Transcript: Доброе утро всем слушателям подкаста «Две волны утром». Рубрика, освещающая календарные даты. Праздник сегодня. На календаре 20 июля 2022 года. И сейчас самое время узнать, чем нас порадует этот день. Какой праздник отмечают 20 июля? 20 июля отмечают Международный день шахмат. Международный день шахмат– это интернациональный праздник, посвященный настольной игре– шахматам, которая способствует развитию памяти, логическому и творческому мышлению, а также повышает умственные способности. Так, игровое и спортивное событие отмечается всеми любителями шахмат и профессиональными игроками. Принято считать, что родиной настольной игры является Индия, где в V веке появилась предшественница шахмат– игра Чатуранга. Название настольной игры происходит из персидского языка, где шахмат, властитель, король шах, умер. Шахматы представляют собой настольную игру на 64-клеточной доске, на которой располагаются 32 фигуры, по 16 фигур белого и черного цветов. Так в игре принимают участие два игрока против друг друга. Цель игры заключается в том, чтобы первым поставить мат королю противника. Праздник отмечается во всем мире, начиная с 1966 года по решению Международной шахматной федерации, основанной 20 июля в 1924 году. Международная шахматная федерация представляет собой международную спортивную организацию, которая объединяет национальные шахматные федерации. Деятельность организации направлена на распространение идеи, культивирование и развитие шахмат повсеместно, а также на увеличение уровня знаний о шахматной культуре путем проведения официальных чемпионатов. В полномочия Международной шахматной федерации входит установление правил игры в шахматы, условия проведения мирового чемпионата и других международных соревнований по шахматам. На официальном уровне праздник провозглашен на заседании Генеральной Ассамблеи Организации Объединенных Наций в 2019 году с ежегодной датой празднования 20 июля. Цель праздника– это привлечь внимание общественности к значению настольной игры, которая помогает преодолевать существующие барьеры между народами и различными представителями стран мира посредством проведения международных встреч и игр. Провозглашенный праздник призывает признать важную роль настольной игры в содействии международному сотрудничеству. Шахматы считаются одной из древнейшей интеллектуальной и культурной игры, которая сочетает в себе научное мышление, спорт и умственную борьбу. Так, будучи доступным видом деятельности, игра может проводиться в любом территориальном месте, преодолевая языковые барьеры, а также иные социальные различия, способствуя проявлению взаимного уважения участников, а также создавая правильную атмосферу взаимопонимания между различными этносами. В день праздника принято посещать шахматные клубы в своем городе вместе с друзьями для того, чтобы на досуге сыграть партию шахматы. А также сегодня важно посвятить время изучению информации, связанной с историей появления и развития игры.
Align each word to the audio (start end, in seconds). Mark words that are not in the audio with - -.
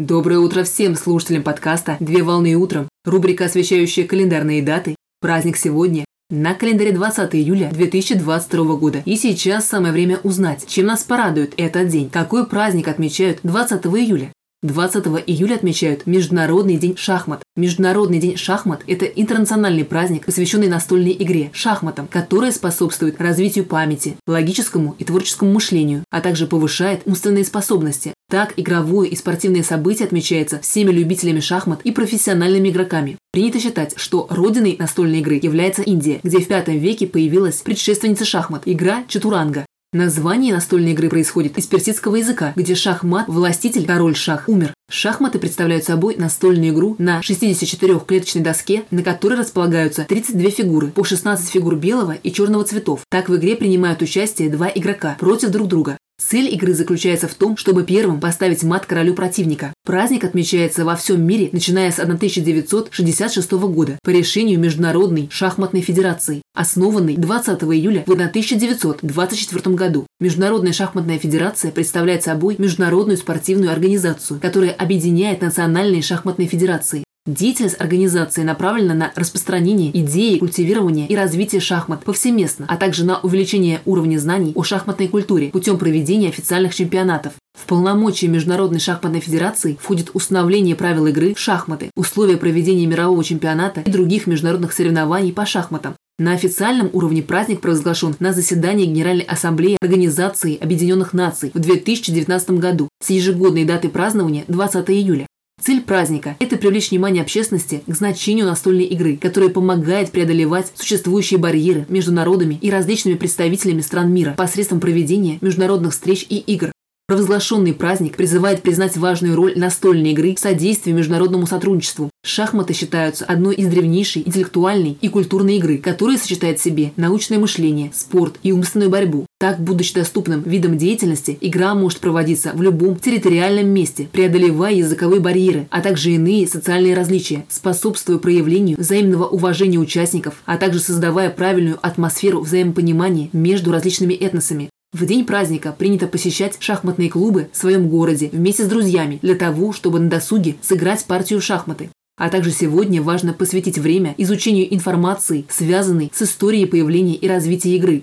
Доброе 0.00 0.38
утро 0.38 0.64
всем 0.64 0.94
слушателям 0.96 1.42
подкаста 1.42 1.98
«Две 2.00 2.22
волны 2.22 2.54
утром». 2.54 2.88
Рубрика, 3.04 3.44
освещающая 3.44 4.06
календарные 4.06 4.62
даты. 4.62 4.96
Праздник 5.20 5.58
сегодня. 5.58 6.06
На 6.30 6.54
календаре 6.54 6.92
20 6.92 7.34
июля 7.34 7.68
2022 7.70 8.76
года. 8.76 9.02
И 9.04 9.16
сейчас 9.16 9.68
самое 9.68 9.92
время 9.92 10.18
узнать, 10.22 10.66
чем 10.66 10.86
нас 10.86 11.02
порадует 11.02 11.52
этот 11.58 11.88
день. 11.88 12.08
Какой 12.08 12.46
праздник 12.46 12.88
отмечают 12.88 13.40
20 13.42 13.84
июля? 13.88 14.32
20 14.62 15.06
июля 15.26 15.54
отмечают 15.54 16.06
Международный 16.06 16.76
день 16.76 16.94
шахмат. 16.94 17.42
Международный 17.56 18.18
день 18.18 18.36
шахмат– 18.36 18.82
это 18.86 19.06
интернациональный 19.06 19.86
праздник, 19.86 20.26
посвященный 20.26 20.68
настольной 20.68 21.16
игре– 21.18 21.48
шахматам, 21.54 22.06
которая 22.06 22.52
способствует 22.52 23.18
развитию 23.18 23.64
памяти, 23.64 24.16
логическому 24.26 24.96
и 24.98 25.04
творческому 25.04 25.50
мышлению, 25.52 26.04
а 26.10 26.20
также 26.20 26.46
повышает 26.46 27.00
умственные 27.06 27.46
способности. 27.46 28.12
Так, 28.28 28.52
игровое 28.58 29.08
и 29.08 29.16
спортивное 29.16 29.62
событие 29.62 30.04
отмечается 30.04 30.60
всеми 30.60 30.90
любителями 30.90 31.40
шахмат 31.40 31.80
и 31.84 31.90
профессиональными 31.90 32.68
игроками. 32.68 33.16
Принято 33.32 33.60
считать, 33.60 33.94
что 33.96 34.26
родиной 34.28 34.76
настольной 34.78 35.20
игры 35.20 35.40
является 35.42 35.80
Индия, 35.80 36.20
где 36.22 36.38
в 36.38 36.48
V 36.48 36.64
веке 36.76 37.06
появилась 37.06 37.62
предшественница 37.62 38.26
шахмат– 38.26 38.62
игра 38.66 39.04
Чатуранга. 39.08 39.64
Название 39.92 40.54
настольной 40.54 40.92
игры 40.92 41.08
происходит 41.08 41.58
из 41.58 41.66
персидского 41.66 42.14
языка, 42.14 42.52
где 42.54 42.76
шахмат, 42.76 43.26
властитель, 43.26 43.86
король 43.86 44.14
шах, 44.14 44.48
умер. 44.48 44.72
Шахматы 44.88 45.40
представляют 45.40 45.82
собой 45.82 46.14
настольную 46.14 46.72
игру 46.72 46.94
на 46.98 47.18
64-клеточной 47.18 48.40
доске, 48.40 48.84
на 48.92 49.02
которой 49.02 49.34
располагаются 49.34 50.04
32 50.04 50.50
фигуры, 50.50 50.86
по 50.92 51.02
16 51.02 51.48
фигур 51.48 51.74
белого 51.74 52.12
и 52.12 52.30
черного 52.30 52.62
цветов. 52.62 53.00
Так 53.10 53.28
в 53.28 53.34
игре 53.34 53.56
принимают 53.56 54.00
участие 54.00 54.48
два 54.48 54.70
игрока 54.72 55.16
против 55.18 55.50
друг 55.50 55.66
друга. 55.66 55.96
Цель 56.20 56.52
игры 56.54 56.74
заключается 56.74 57.28
в 57.28 57.34
том, 57.34 57.56
чтобы 57.56 57.82
первым 57.82 58.20
поставить 58.20 58.62
мат 58.62 58.84
королю 58.84 59.14
противника. 59.14 59.72
Праздник 59.84 60.24
отмечается 60.24 60.84
во 60.84 60.94
всем 60.94 61.26
мире, 61.26 61.48
начиная 61.52 61.90
с 61.90 61.98
1966 61.98 63.52
года 63.52 63.98
по 64.04 64.10
решению 64.10 64.60
Международной 64.60 65.28
шахматной 65.32 65.80
федерации, 65.80 66.42
основанной 66.54 67.16
20 67.16 67.62
июля 67.62 68.04
в 68.06 68.12
1924 68.12 69.74
году. 69.74 70.06
Международная 70.20 70.72
шахматная 70.72 71.18
федерация 71.18 71.72
представляет 71.72 72.22
собой 72.22 72.56
международную 72.58 73.16
спортивную 73.16 73.72
организацию, 73.72 74.38
которая 74.40 74.72
объединяет 74.72 75.40
национальные 75.40 76.02
шахматные 76.02 76.48
федерации. 76.48 77.02
Деятельность 77.26 77.78
организации 77.78 78.42
направлена 78.42 78.94
на 78.94 79.12
распространение 79.14 79.90
идеи, 80.00 80.38
культивирование 80.38 81.06
и 81.06 81.14
развитие 81.14 81.60
шахмат 81.60 82.02
повсеместно, 82.02 82.64
а 82.66 82.78
также 82.78 83.04
на 83.04 83.20
увеличение 83.20 83.82
уровня 83.84 84.18
знаний 84.18 84.52
о 84.54 84.62
шахматной 84.62 85.06
культуре 85.06 85.50
путем 85.50 85.76
проведения 85.78 86.30
официальных 86.30 86.74
чемпионатов. 86.74 87.34
В 87.52 87.66
полномочия 87.66 88.26
Международной 88.28 88.80
шахматной 88.80 89.20
федерации 89.20 89.76
входит 89.78 90.10
установление 90.14 90.74
правил 90.74 91.06
игры 91.06 91.34
в 91.34 91.38
шахматы, 91.38 91.90
условия 91.94 92.38
проведения 92.38 92.86
мирового 92.86 93.22
чемпионата 93.22 93.82
и 93.82 93.90
других 93.90 94.26
международных 94.26 94.72
соревнований 94.72 95.34
по 95.34 95.44
шахматам. 95.44 95.96
На 96.18 96.32
официальном 96.32 96.90
уровне 96.92 97.22
праздник 97.22 97.60
провозглашен 97.60 98.14
на 98.18 98.32
заседании 98.32 98.86
Генеральной 98.86 99.24
Ассамблеи 99.24 99.76
Организации 99.80 100.58
Объединенных 100.58 101.12
Наций 101.12 101.50
в 101.52 101.58
2019 101.58 102.50
году 102.52 102.88
с 103.02 103.10
ежегодной 103.10 103.64
датой 103.64 103.90
празднования 103.90 104.44
20 104.48 104.90
июля. 104.90 105.26
Цель 105.60 105.82
праздника– 105.82 106.36
это 106.40 106.56
привлечь 106.56 106.90
внимание 106.90 107.22
общественности 107.22 107.82
к 107.86 107.94
значению 107.94 108.46
настольной 108.46 108.84
игры, 108.84 109.18
которая 109.18 109.50
помогает 109.50 110.10
преодолевать 110.10 110.72
существующие 110.74 111.38
барьеры 111.38 111.84
между 111.90 112.12
народами 112.12 112.58
и 112.62 112.70
различными 112.70 113.16
представителями 113.16 113.82
стран 113.82 114.10
мира 114.10 114.34
посредством 114.38 114.80
проведения 114.80 115.36
международных 115.42 115.92
встреч 115.92 116.24
и 116.30 116.38
игр. 116.38 116.72
Провозглашенный 117.08 117.74
праздник 117.74 118.16
призывает 118.16 118.62
признать 118.62 118.96
важную 118.96 119.36
роль 119.36 119.52
настольной 119.56 120.12
игры 120.12 120.34
в 120.34 120.38
содействии 120.38 120.92
международному 120.92 121.46
сотрудничеству. 121.46 122.08
Шахматы 122.24 122.72
считаются 122.72 123.24
одной 123.26 123.56
из 123.56 123.66
древнейшей 123.66 124.22
интеллектуальной 124.22 124.96
и 125.00 125.08
культурной 125.08 125.56
игры, 125.56 125.78
которая 125.78 126.16
сочетает 126.16 126.58
в 126.58 126.62
себе 126.62 126.92
научное 126.96 127.38
мышление, 127.38 127.90
спорт 127.92 128.36
и 128.42 128.52
умственную 128.52 128.90
борьбу. 128.90 129.26
Так, 129.40 129.58
будучи 129.58 129.94
доступным 129.94 130.42
видом 130.42 130.76
деятельности, 130.76 131.38
игра 131.40 131.74
может 131.74 132.00
проводиться 132.00 132.52
в 132.52 132.60
любом 132.60 132.96
территориальном 132.96 133.68
месте, 133.68 134.06
преодолевая 134.12 134.74
языковые 134.74 135.18
барьеры, 135.18 135.66
а 135.70 135.80
также 135.80 136.10
иные 136.10 136.46
социальные 136.46 136.94
различия, 136.94 137.46
способствуя 137.48 138.18
проявлению 138.18 138.76
взаимного 138.78 139.24
уважения 139.26 139.78
участников, 139.78 140.42
а 140.44 140.58
также 140.58 140.80
создавая 140.80 141.30
правильную 141.30 141.78
атмосферу 141.80 142.40
взаимопонимания 142.42 143.30
между 143.32 143.72
различными 143.72 144.12
этносами. 144.12 144.68
В 144.92 145.06
день 145.06 145.24
праздника 145.24 145.72
принято 145.72 146.06
посещать 146.06 146.58
шахматные 146.60 147.08
клубы 147.08 147.48
в 147.50 147.56
своем 147.56 147.88
городе 147.88 148.28
вместе 148.30 148.64
с 148.64 148.68
друзьями 148.68 149.20
для 149.22 149.36
того, 149.36 149.72
чтобы 149.72 150.00
на 150.00 150.10
досуге 150.10 150.56
сыграть 150.60 151.06
партию 151.06 151.40
шахматы. 151.40 151.88
А 152.18 152.28
также 152.28 152.50
сегодня 152.50 153.00
важно 153.00 153.32
посвятить 153.32 153.78
время 153.78 154.14
изучению 154.18 154.74
информации, 154.74 155.46
связанной 155.48 156.10
с 156.12 156.20
историей 156.20 156.66
появления 156.66 157.14
и 157.14 157.26
развития 157.26 157.74
игры. 157.76 158.02